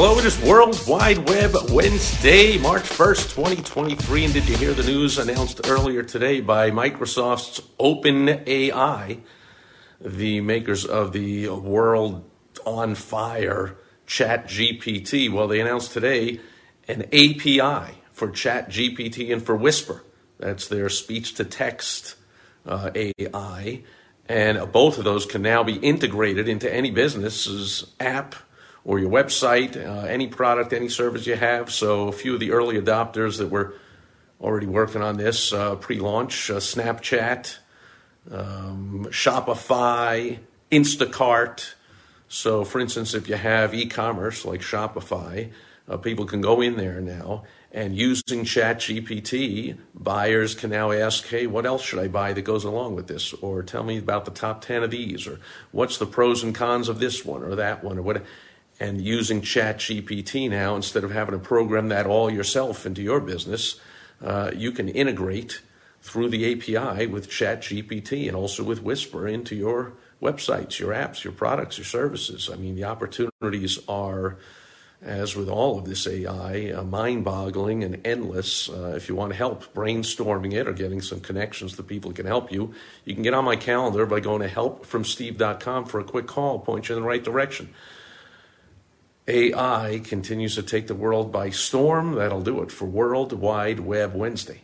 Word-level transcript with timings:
Hello, 0.00 0.16
it 0.16 0.24
is 0.24 0.40
World 0.42 0.80
Wide 0.86 1.28
Web 1.28 1.56
Wednesday, 1.72 2.56
March 2.56 2.84
1st, 2.84 3.34
2023. 3.34 4.26
And 4.26 4.32
did 4.32 4.48
you 4.48 4.56
hear 4.56 4.72
the 4.72 4.84
news 4.84 5.18
announced 5.18 5.66
earlier 5.66 6.04
today 6.04 6.40
by 6.40 6.70
Microsoft's 6.70 7.60
OpenAI, 7.80 9.20
the 10.00 10.40
makers 10.40 10.84
of 10.84 11.10
the 11.10 11.48
world 11.48 12.30
on 12.64 12.94
fire 12.94 13.76
Chat 14.06 14.46
GPT? 14.46 15.32
Well, 15.32 15.48
they 15.48 15.60
announced 15.60 15.90
today 15.90 16.38
an 16.86 17.02
API 17.06 17.98
for 18.12 18.30
Chat 18.30 18.70
GPT 18.70 19.32
and 19.32 19.44
for 19.44 19.56
Whisper. 19.56 20.04
That's 20.38 20.68
their 20.68 20.88
speech 20.88 21.34
to 21.34 21.44
text 21.44 22.14
uh, 22.64 22.92
AI. 22.94 23.82
And 24.28 24.70
both 24.70 24.98
of 24.98 25.02
those 25.02 25.26
can 25.26 25.42
now 25.42 25.64
be 25.64 25.74
integrated 25.74 26.48
into 26.48 26.72
any 26.72 26.92
business's 26.92 27.92
app 27.98 28.36
or 28.84 28.98
your 28.98 29.10
website, 29.10 29.76
uh, 29.76 30.06
any 30.06 30.26
product, 30.26 30.72
any 30.72 30.88
service 30.88 31.26
you 31.26 31.36
have. 31.36 31.70
So 31.70 32.08
a 32.08 32.12
few 32.12 32.34
of 32.34 32.40
the 32.40 32.52
early 32.52 32.80
adopters 32.80 33.38
that 33.38 33.48
were 33.48 33.74
already 34.40 34.66
working 34.66 35.02
on 35.02 35.16
this 35.16 35.52
uh, 35.52 35.76
pre-launch: 35.76 36.50
uh, 36.50 36.56
Snapchat, 36.56 37.58
um, 38.30 39.06
Shopify, 39.10 40.38
Instacart. 40.70 41.74
So, 42.28 42.64
for 42.64 42.78
instance, 42.78 43.14
if 43.14 43.28
you 43.28 43.36
have 43.36 43.74
e-commerce 43.74 44.44
like 44.44 44.60
Shopify, 44.60 45.50
uh, 45.88 45.96
people 45.96 46.26
can 46.26 46.42
go 46.42 46.60
in 46.60 46.76
there 46.76 47.00
now 47.00 47.44
and 47.70 47.96
using 47.96 48.44
ChatGPT, 48.44 49.76
buyers 49.94 50.54
can 50.54 50.70
now 50.70 50.90
ask, 50.90 51.26
hey, 51.26 51.46
what 51.46 51.66
else 51.66 51.82
should 51.82 51.98
I 51.98 52.08
buy 52.08 52.32
that 52.32 52.42
goes 52.42 52.64
along 52.64 52.94
with 52.94 53.08
this? 53.08 53.34
Or 53.34 53.62
tell 53.62 53.82
me 53.82 53.98
about 53.98 54.24
the 54.24 54.30
top 54.30 54.62
10 54.62 54.82
of 54.82 54.90
these, 54.90 55.26
or 55.26 55.38
what's 55.70 55.98
the 55.98 56.06
pros 56.06 56.42
and 56.42 56.54
cons 56.54 56.88
of 56.88 56.98
this 56.98 57.24
one 57.24 57.42
or 57.42 57.54
that 57.56 57.84
one, 57.84 57.98
or 57.98 58.02
what 58.02 58.24
and 58.80 59.00
using 59.00 59.40
ChatGPT 59.40 60.48
now, 60.48 60.76
instead 60.76 61.04
of 61.04 61.10
having 61.10 61.32
to 61.32 61.38
program 61.38 61.88
that 61.88 62.06
all 62.06 62.30
yourself 62.30 62.86
into 62.86 63.02
your 63.02 63.20
business, 63.20 63.80
uh, 64.22 64.50
you 64.54 64.72
can 64.72 64.88
integrate 64.88 65.60
through 66.00 66.28
the 66.28 66.52
API 66.52 67.06
with 67.06 67.28
ChatGPT 67.28 68.28
and 68.28 68.36
also 68.36 68.62
with 68.62 68.82
Whisper 68.82 69.26
into 69.26 69.54
your 69.56 69.94
websites, 70.22 70.78
your 70.78 70.92
apps, 70.92 71.24
your 71.24 71.32
products, 71.32 71.78
your 71.78 71.84
services. 71.84 72.50
I 72.52 72.56
mean, 72.56 72.76
the 72.76 72.84
opportunities 72.84 73.78
are, 73.88 74.36
as 75.02 75.36
with 75.36 75.48
all 75.48 75.78
of 75.78 75.84
this 75.84 76.06
AI, 76.06 76.72
uh, 76.72 76.82
mind 76.84 77.24
boggling 77.24 77.84
and 77.84 78.04
endless. 78.06 78.68
Uh, 78.68 78.94
if 78.96 79.08
you 79.08 79.14
want 79.14 79.34
help 79.34 79.72
brainstorming 79.74 80.54
it 80.54 80.66
or 80.66 80.72
getting 80.72 81.00
some 81.00 81.20
connections 81.20 81.76
to 81.76 81.82
people 81.82 82.10
who 82.10 82.14
can 82.14 82.26
help 82.26 82.50
you, 82.52 82.74
you 83.04 83.14
can 83.14 83.22
get 83.22 83.34
on 83.34 83.44
my 83.44 83.56
calendar 83.56 84.06
by 84.06 84.20
going 84.20 84.42
to 84.42 84.48
helpfromsteve.com 84.48 85.84
for 85.86 86.00
a 86.00 86.04
quick 86.04 86.26
call, 86.26 86.58
point 86.60 86.88
you 86.88 86.96
in 86.96 87.02
the 87.02 87.06
right 87.08 87.22
direction. 87.22 87.72
AI 89.28 90.00
continues 90.04 90.54
to 90.54 90.62
take 90.62 90.86
the 90.86 90.94
world 90.94 91.30
by 91.30 91.50
storm. 91.50 92.14
That'll 92.14 92.40
do 92.40 92.62
it 92.62 92.72
for 92.72 92.86
World 92.86 93.34
Wide 93.34 93.78
Web 93.78 94.14
Wednesday, 94.14 94.62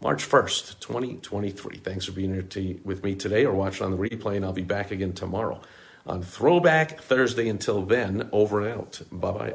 March 0.00 0.28
1st, 0.28 0.78
2023. 0.78 1.78
Thanks 1.78 2.04
for 2.04 2.12
being 2.12 2.32
here 2.32 2.76
with 2.84 3.02
me 3.02 3.16
today 3.16 3.44
or 3.44 3.52
watching 3.52 3.84
on 3.86 3.90
the 3.90 3.98
replay, 3.98 4.36
and 4.36 4.44
I'll 4.44 4.52
be 4.52 4.62
back 4.62 4.92
again 4.92 5.12
tomorrow 5.12 5.60
on 6.06 6.22
Throwback 6.22 7.00
Thursday. 7.00 7.48
Until 7.48 7.82
then, 7.82 8.28
over 8.30 8.60
and 8.60 8.78
out. 8.78 9.02
Bye 9.10 9.32
bye. 9.32 9.54